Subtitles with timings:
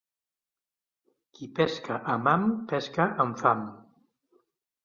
[1.35, 3.63] Qui pesca amb ham pesca amb fam.